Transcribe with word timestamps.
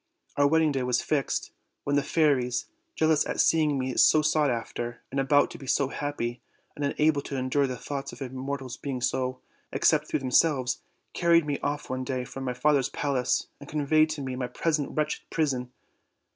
Our 0.35 0.47
wed 0.47 0.61
ding 0.61 0.71
day 0.71 0.81
was 0.81 1.03
fixed, 1.03 1.51
when 1.83 1.95
the 1.95 2.01
fairies, 2.01 2.65
jealous 2.95 3.23
at 3.27 3.39
seeing 3.39 3.77
me 3.77 3.95
so 3.97 4.23
sought 4.23 4.49
after, 4.49 5.03
and 5.11 5.19
about 5.19 5.51
to 5.51 5.59
be 5.59 5.67
so 5.67 5.89
happy, 5.89 6.41
and 6.75 6.83
unable 6.83 7.21
to 7.21 7.37
endure 7.37 7.67
the 7.67 7.77
thoughts 7.77 8.11
of 8.11 8.19
a 8.19 8.27
mortal's 8.29 8.77
being 8.77 8.99
so, 8.99 9.41
except 9.71 10.07
through 10.07 10.21
themselves, 10.21 10.81
carried 11.13 11.45
me 11.45 11.59
off 11.59 11.87
one 11.87 12.03
day 12.03 12.25
from 12.25 12.45
my 12.45 12.53
father's 12.55 12.89
palace, 12.89 13.45
and 13.59 13.69
conveyed 13.69 14.17
me 14.17 14.31
to 14.33 14.37
my 14.37 14.47
present 14.47 14.89
wretched 14.97 15.21
prison. 15.29 15.71